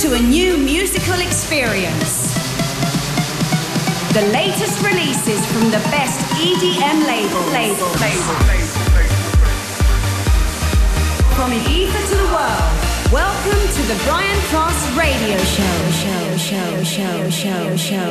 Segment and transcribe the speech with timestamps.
[0.00, 2.34] To a new musical experience.
[4.12, 7.40] The latest releases from the best EDM label.
[7.52, 7.86] Label.
[8.00, 8.34] Label.
[11.36, 12.83] From Ibiza to the world.
[13.12, 15.94] Welcome to the Brian Cross Radio Show.
[16.36, 18.08] Show, show, show, show,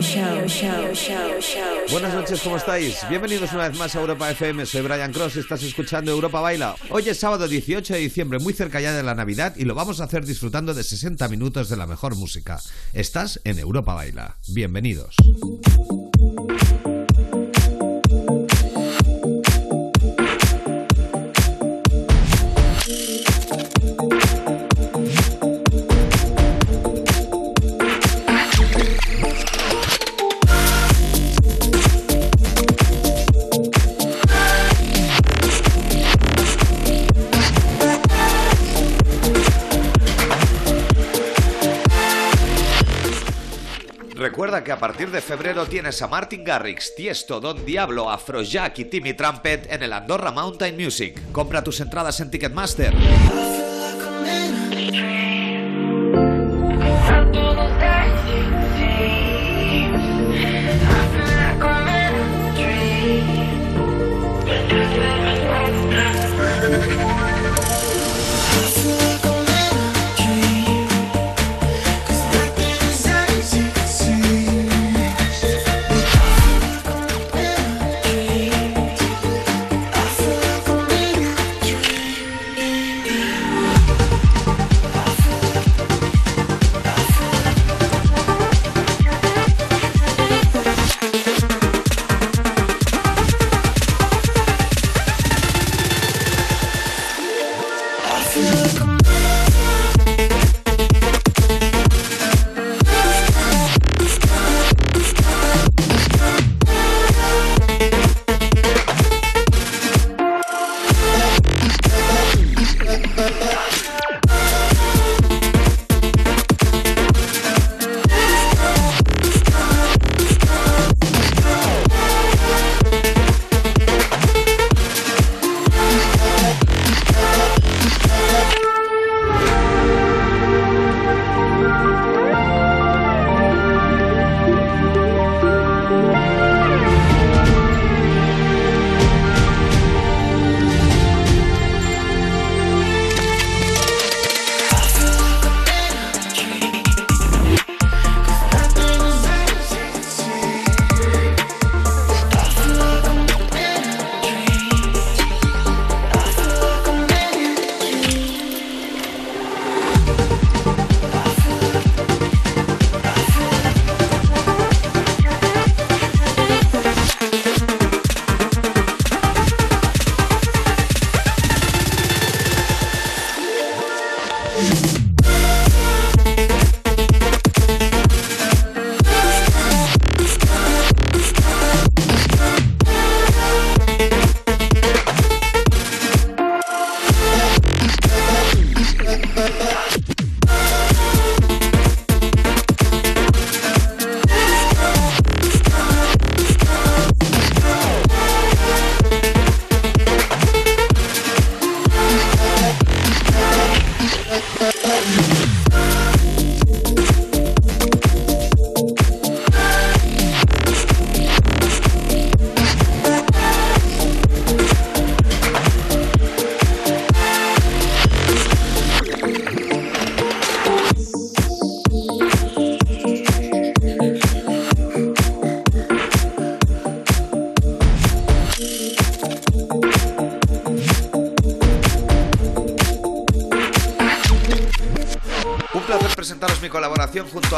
[0.00, 1.90] show, show.
[1.90, 2.98] Buenas noches, ¿cómo estáis?
[3.08, 4.66] Bienvenidos una vez más a Europa FM.
[4.66, 6.74] Soy Brian Cross y estás escuchando Europa Baila.
[6.90, 10.00] Hoy es sábado 18 de diciembre, muy cerca ya de la Navidad, y lo vamos
[10.00, 12.60] a hacer disfrutando de 60 minutos de la mejor música.
[12.92, 14.36] Estás en Europa Baila.
[14.48, 15.16] Bienvenidos.
[44.66, 49.14] Que a partir de febrero tienes a Martin Garrix, Tiesto, Don Diablo, Afrojack y Timmy
[49.14, 51.22] Trumpet en el Andorra Mountain Music.
[51.30, 52.92] Compra tus entradas en Ticketmaster.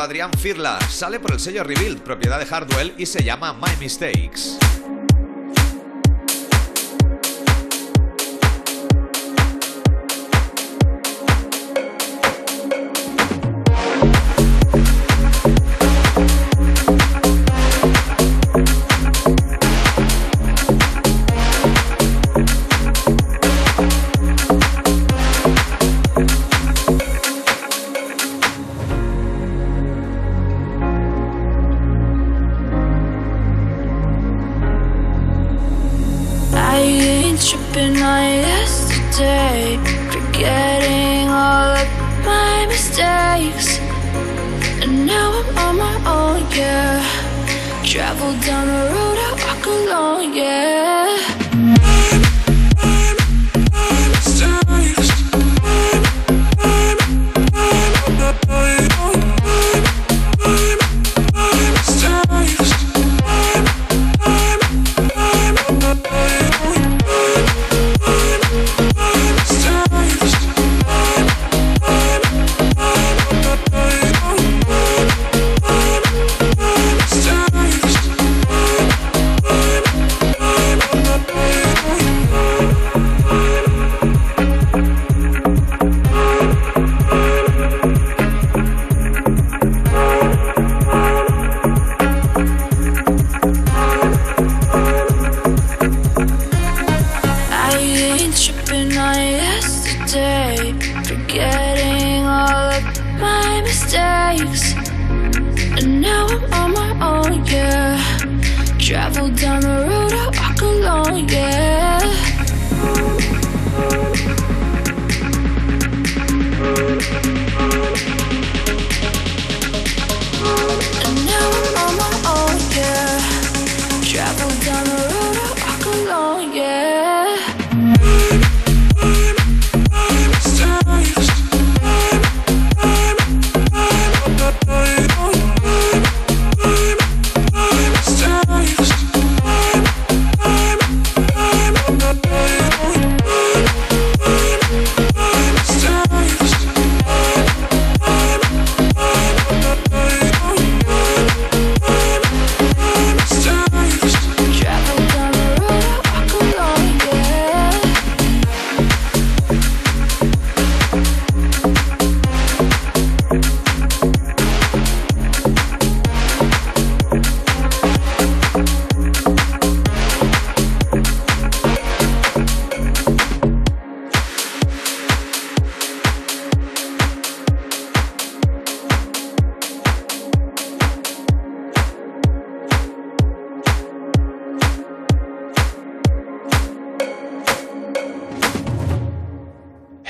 [0.09, 0.81] Adrián Firla.
[0.89, 4.68] Sale por el sello Rebuild, propiedad de Hardwell, y se llama My Mistakes.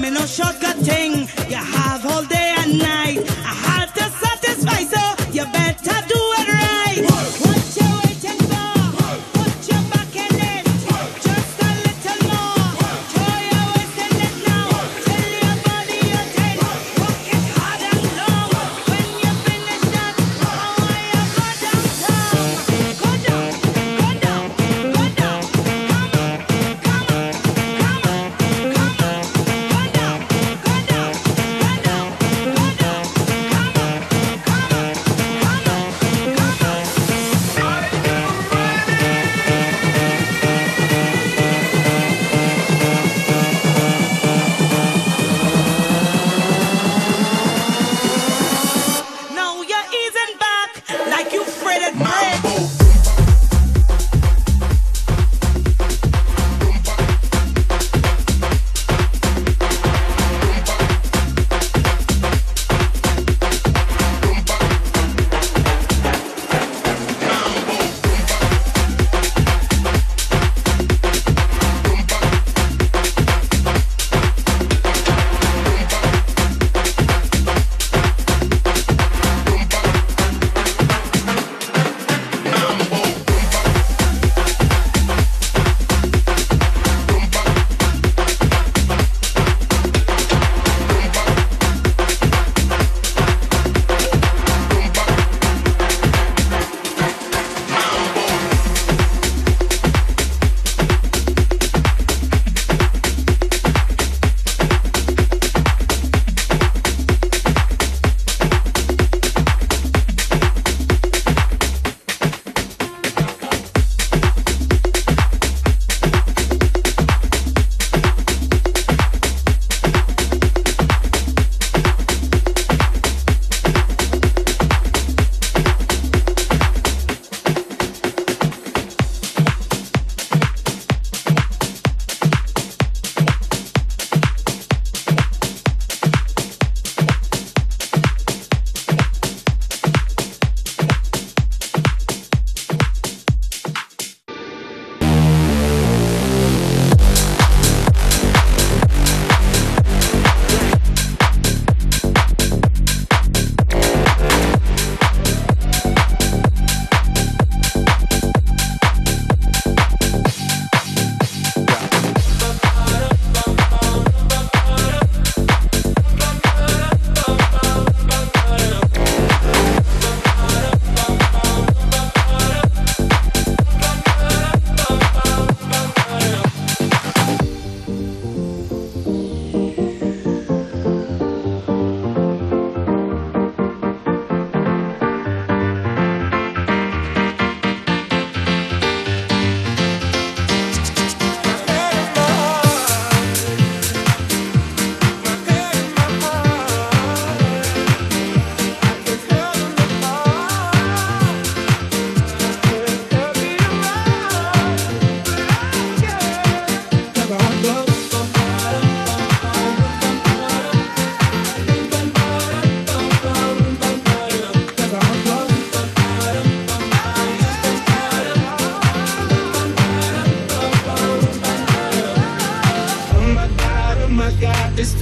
[0.00, 1.28] me no shortcut thing.
[1.48, 3.47] You have all day and night.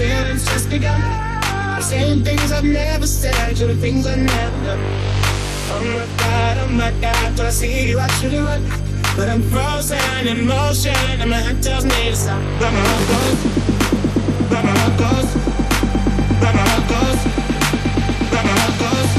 [0.07, 1.01] feelings just begun.
[1.83, 4.81] Saying things I've never said, doing things I never done.
[5.73, 7.99] Oh my god, oh my god, do I see you?
[7.99, 8.09] I
[8.49, 8.63] run.
[9.17, 12.41] But I'm frozen in motion, and my head tells me to stop.
[12.61, 13.39] But my heart goes,
[14.51, 15.29] but my heart goes,
[16.43, 17.21] but my heart goes,
[18.33, 19.11] but my heart goes,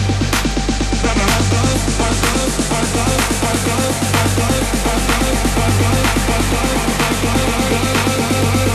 [1.03, 5.73] but my heart goes, heart goes, heart goes, heart goes, heart goes, heart goes, heart
[5.81, 8.66] goes, heart goes, heart goes, heart goes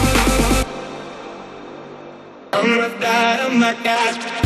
[2.62, 4.41] would have died Oh my God!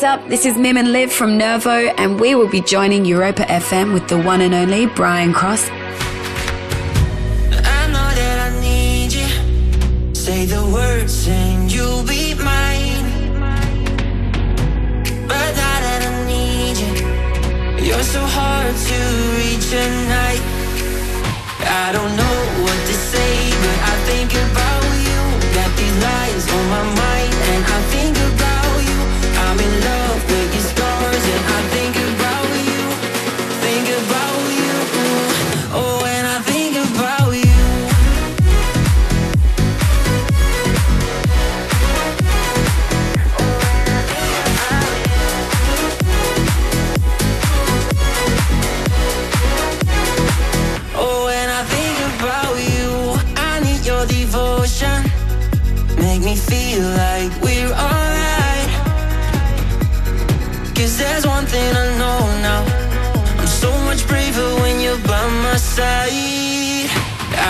[0.00, 0.28] What's up?
[0.30, 4.08] This is Mim and Liv from Nervo, and we will be joining Europa FM with
[4.08, 5.64] the one and only Brian Cross.
[10.14, 13.04] Say the words and you'll be mine.
[15.28, 15.52] But
[16.24, 16.94] need you.
[17.84, 18.98] You're so hard to
[19.36, 19.68] reach.
[21.60, 25.20] I don't know what to say, but I think about you.
[25.52, 28.49] Got these lies on my mind, and I think about
[29.78, 29.99] love.
[65.80, 66.88] say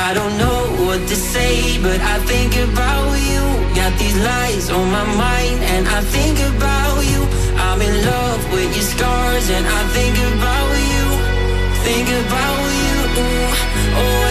[0.07, 1.55] I don't know what to say
[1.87, 3.43] But I think about you.
[3.81, 7.23] Got these lies on my mind And I think about you.
[7.67, 11.05] I'm in love with your scars And I think about you.
[11.87, 12.97] Think about you.
[13.21, 14.30] Ooh, oh,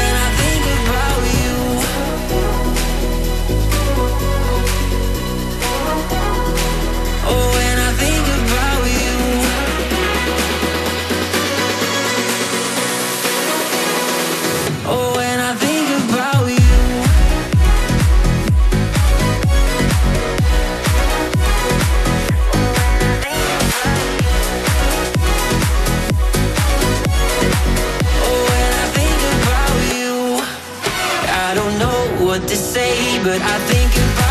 [32.29, 34.28] what to say, but I think about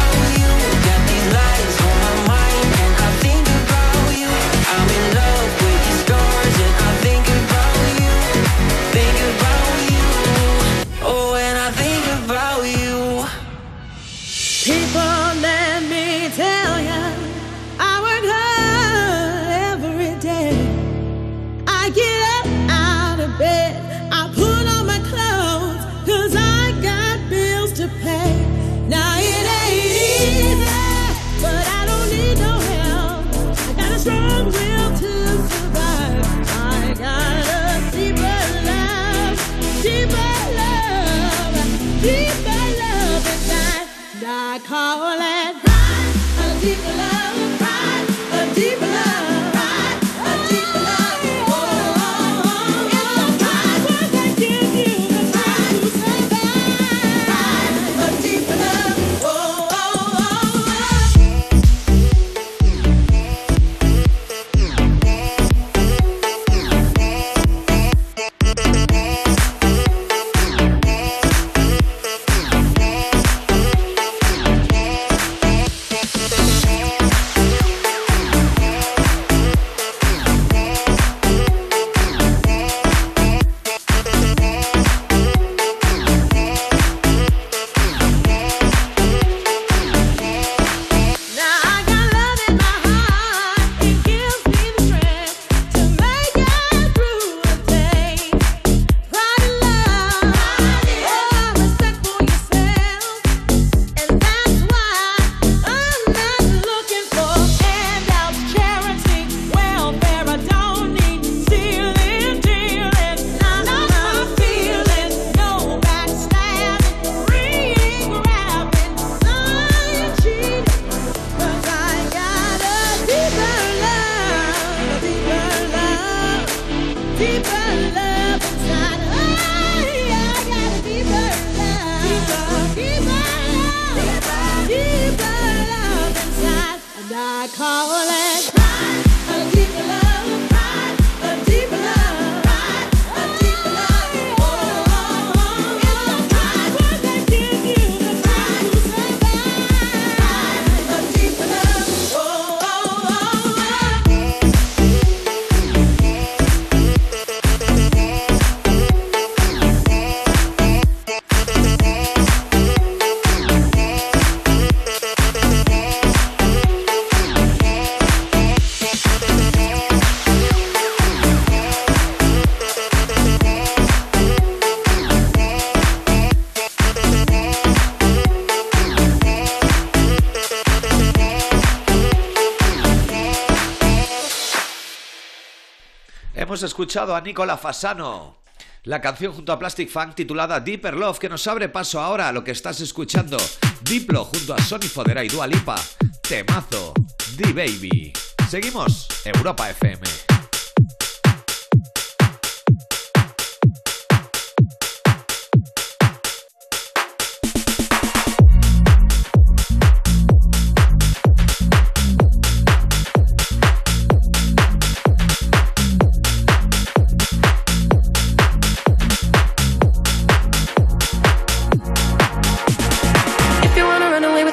[186.79, 188.37] escuchado a Nicola Fasano.
[188.85, 192.33] La canción junto a Plastic Funk titulada Deeper Love que nos abre paso ahora a
[192.33, 193.37] lo que estás escuchando.
[193.81, 195.75] Diplo junto a Sony Fodera y Dua Lipa.
[196.23, 196.95] Temazo.
[197.37, 198.13] D-Baby.
[198.49, 199.09] Seguimos.
[199.25, 200.18] Europa FM.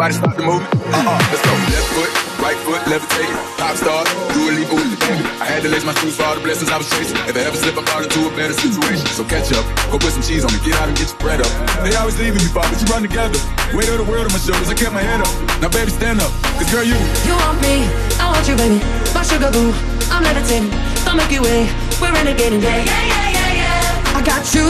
[0.00, 0.72] nobody stop the movement.
[0.96, 1.52] Uh-uh, let's go.
[1.76, 3.36] Left foot, right foot, levitating.
[3.60, 4.00] Pop star,
[4.32, 5.28] do a leap baby.
[5.36, 7.20] I had to lace my shoes for all the blessings I was chasing.
[7.28, 9.04] If I ever slip, I fall into a better situation.
[9.12, 9.60] So catch up,
[9.92, 11.52] go put some cheese on me, get out and get your bread up.
[11.84, 13.36] They always leaving me, Bob, but you run together.
[13.76, 15.28] Weight of the world on my shoulders, I kept my head up.
[15.60, 16.96] Now, baby, stand up, cause girl, you.
[17.28, 17.84] You want me,
[18.16, 18.80] I want you, baby.
[19.12, 19.76] My sugar boo,
[20.08, 20.72] I'm levitating.
[21.04, 21.68] The Milky Way,
[22.00, 22.64] we're renegading.
[22.64, 24.16] Yeah, yeah, yeah, yeah, yeah.
[24.16, 24.64] I got you,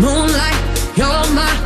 [0.00, 0.56] moonlight,
[0.96, 1.65] you're my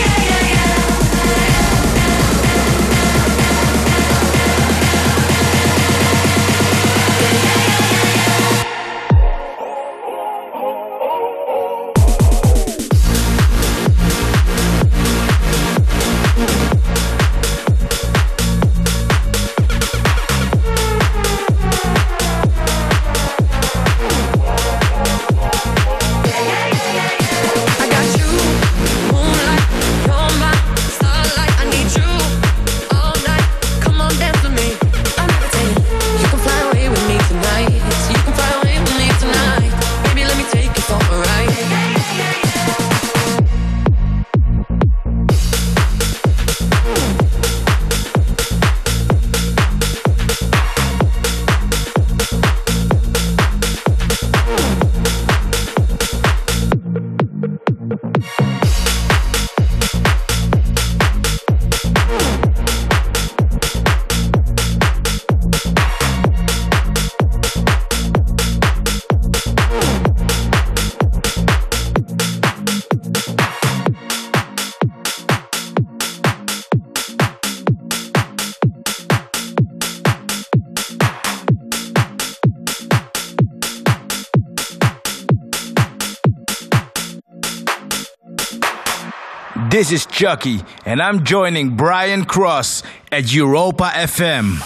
[90.21, 94.61] Chuckie, and I'm joining Brian Cross at Europa FM.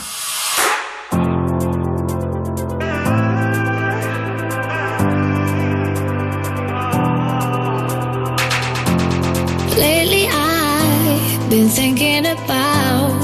[9.77, 13.15] Lately I've been thinking about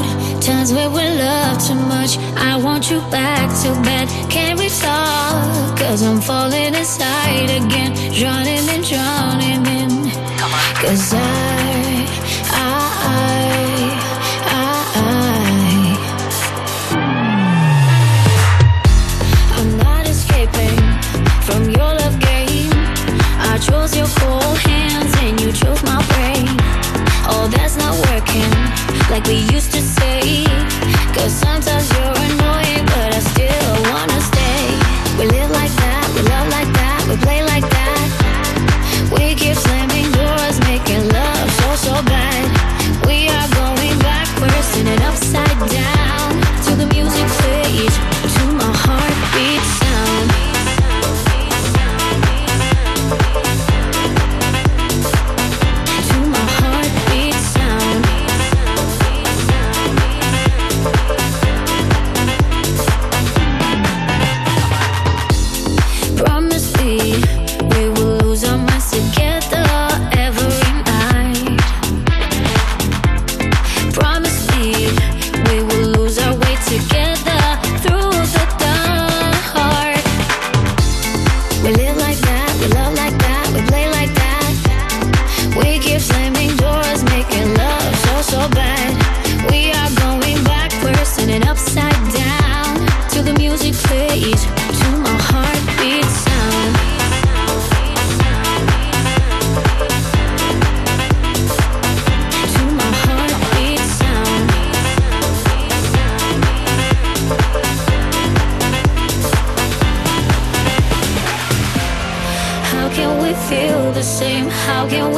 [0.41, 2.17] times where we love too much.
[2.37, 4.07] I want you back so bad.
[4.31, 5.77] Can we talk?
[5.77, 7.91] Cause I'm falling inside again.
[8.13, 10.11] Drowning and drowning in.
[10.81, 11.20] Cause I,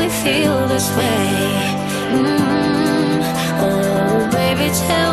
[0.09, 1.25] feel this way.
[2.11, 3.21] Mm.
[3.65, 5.12] Oh, baby, tell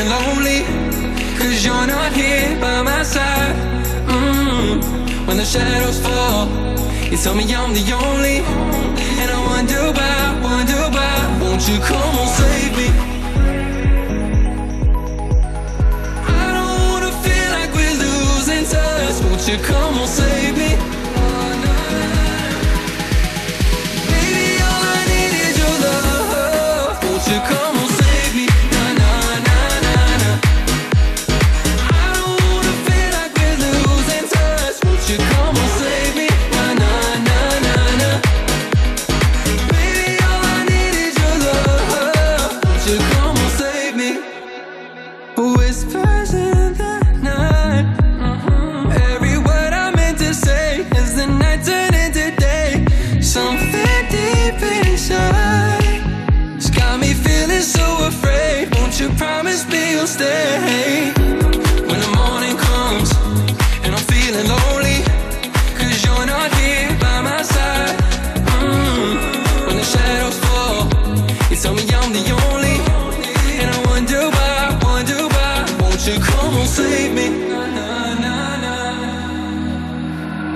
[0.00, 0.62] Feeling lonely,
[1.38, 3.56] cause you're not here by my side.
[4.06, 5.26] Mm.
[5.26, 6.48] When the shadows fall,
[7.10, 8.38] you tell me I'm the only.
[9.20, 11.38] And I wonder why, wonder why.
[11.40, 12.88] Won't you come on, save me?
[16.26, 19.22] I don't wanna feel like we're losing touch.
[19.24, 20.89] Won't you come and save me?
[57.40, 58.68] Feeling so afraid.
[58.76, 61.12] Won't you promise me you'll stay?
[61.88, 63.10] When the morning comes
[63.84, 64.98] and I'm feeling lonely,
[65.78, 67.96] cause you're not here by my side.
[68.60, 69.14] Mm.
[69.66, 70.80] When the shadows fall,
[71.50, 72.76] you tell me I'm the only.
[73.60, 75.54] And I wonder why, wonder why.
[75.80, 77.26] Won't you come and save me?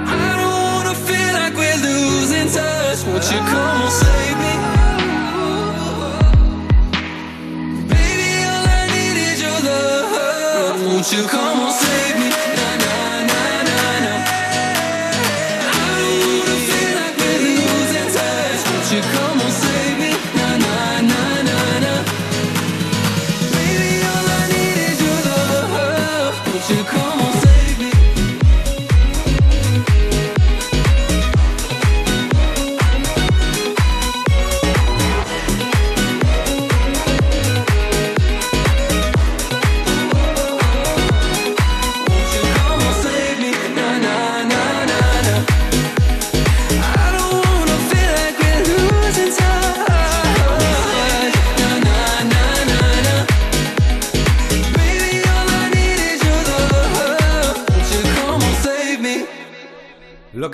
[0.06, 3.00] I don't wanna feel like we're losing touch.
[3.06, 3.94] Won't you come and
[11.14, 11.43] you come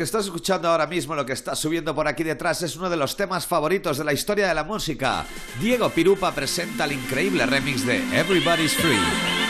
[0.00, 2.96] que estás escuchando ahora mismo, lo que está subiendo por aquí detrás, es uno de
[2.96, 5.26] los temas favoritos de la historia de la música.
[5.60, 9.49] Diego Pirupa presenta el increíble remix de Everybody's Free.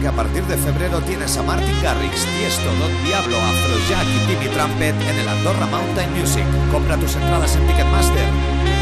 [0.00, 4.48] que a partir de febrero tienes a Martin Garrix, Tiesto, Don Diablo, Afrojack y Timmy
[4.54, 6.44] Trumpet en el Andorra Mountain Music.
[6.72, 8.79] Compra tus entradas en Ticketmaster.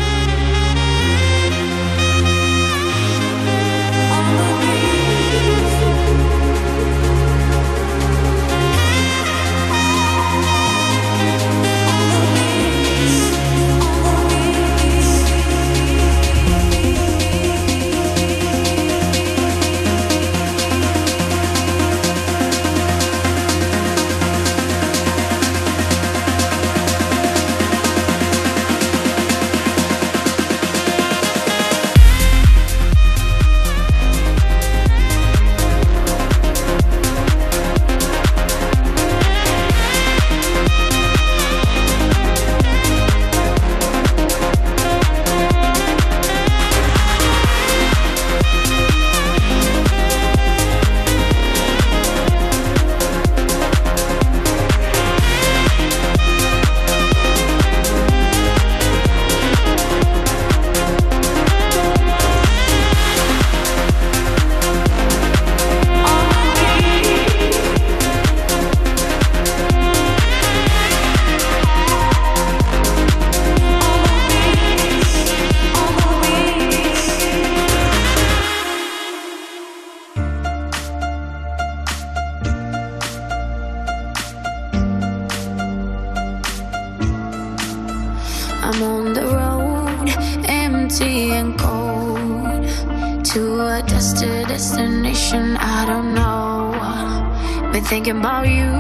[97.73, 98.73] Been thinking about you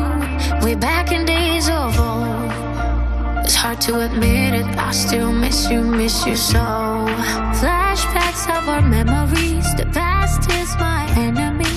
[0.64, 2.50] way back in days of old.
[3.44, 6.58] It's hard to admit it, I still miss you, miss you so.
[7.60, 11.74] Flashbacks of our memories, the past is my enemy.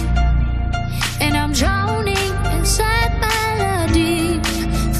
[1.20, 4.40] And I'm drowning inside melody.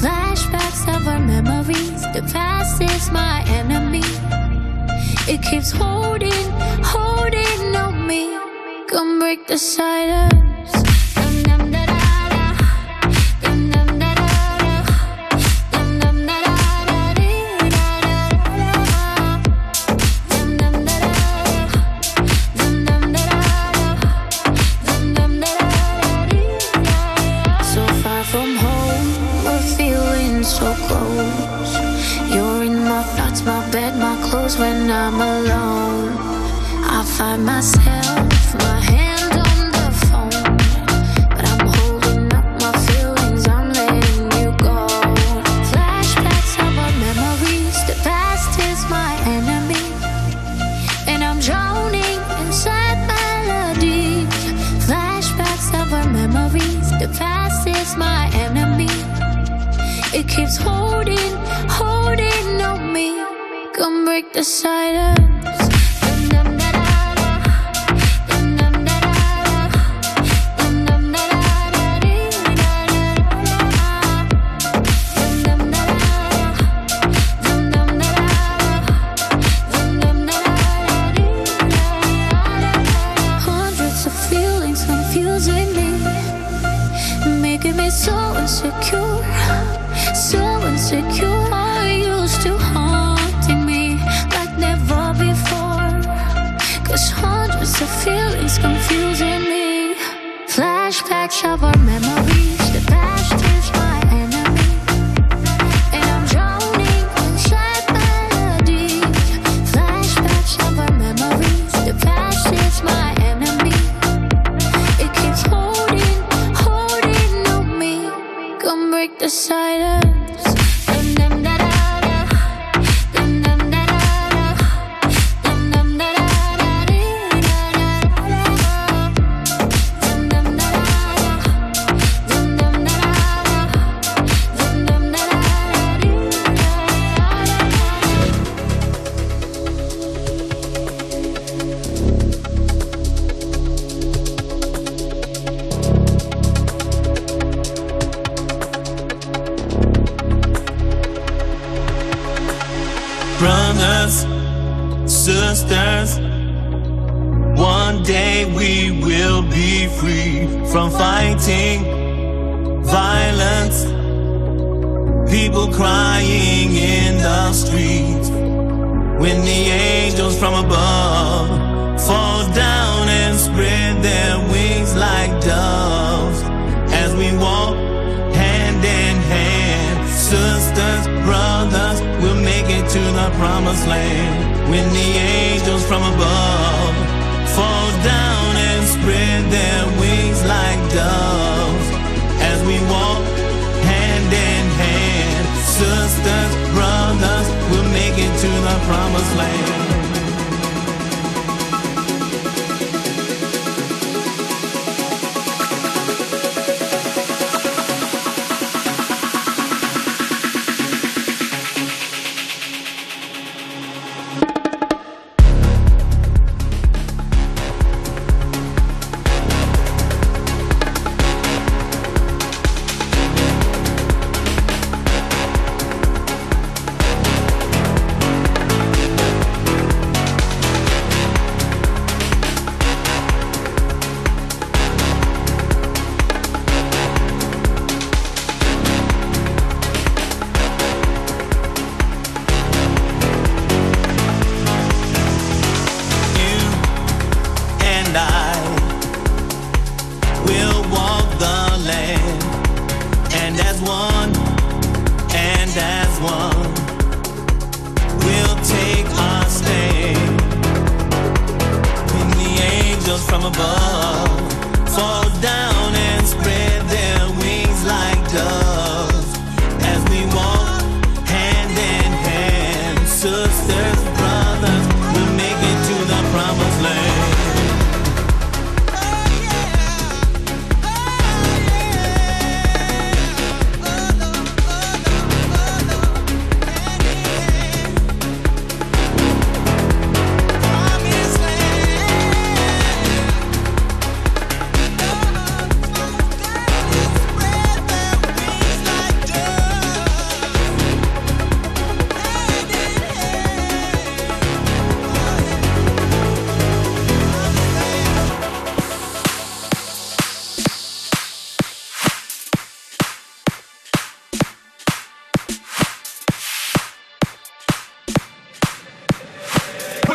[0.00, 4.04] Flashbacks of our memories, the past is my enemy.
[5.32, 6.46] It keeps holding,
[6.84, 8.36] holding on me.
[8.86, 10.51] Come break the silence.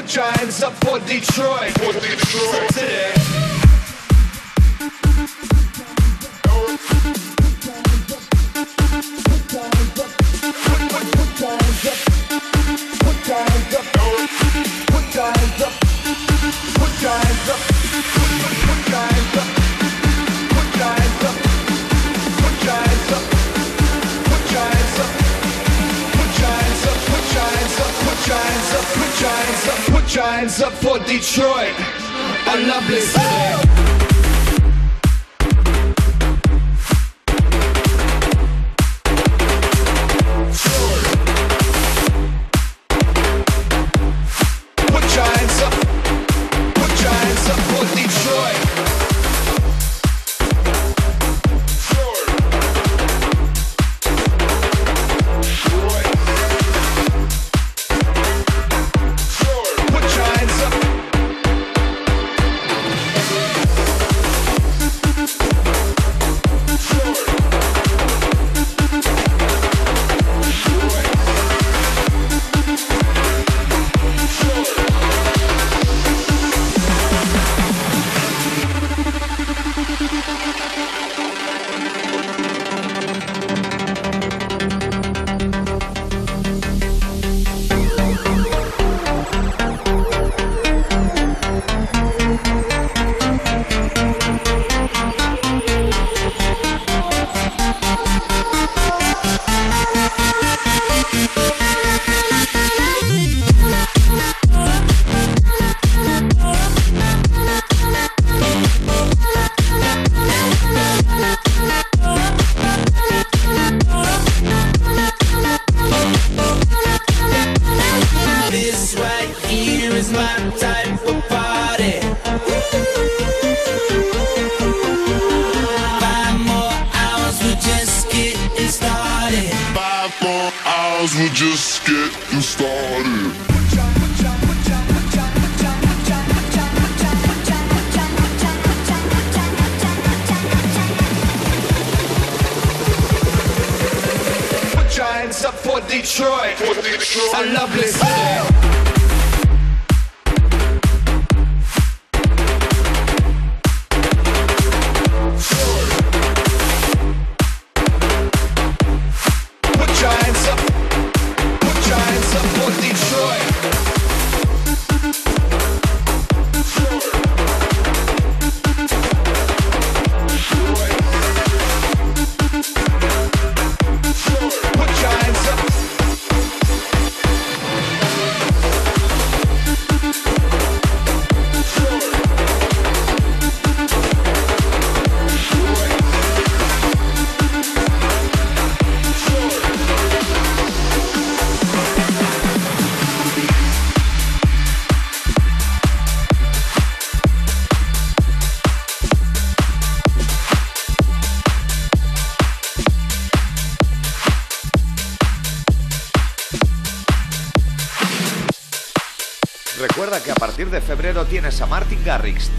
[0.08, 1.72] Giants up for Detroit.
[1.80, 2.70] For Detroit.
[2.70, 3.14] Today.
[27.80, 29.87] Up, put giants up, put giants up.
[30.08, 31.76] Giants up for Detroit.
[32.48, 33.87] A lovely city.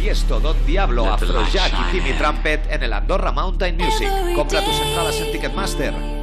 [0.09, 4.09] Tiesto, Don Diablo, Afrojack y Jimmy Trumpet en el Andorra Mountain Music.
[4.35, 6.18] Compra tus entradas en Ticketmaster.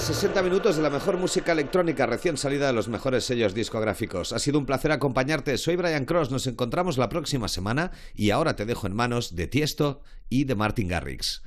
[0.00, 4.32] 60 minutos de la mejor música electrónica recién salida de los mejores sellos discográficos.
[4.32, 5.58] Ha sido un placer acompañarte.
[5.58, 9.46] Soy Brian Cross, nos encontramos la próxima semana y ahora te dejo en manos de
[9.46, 11.42] Tiesto y de Martin Garrix.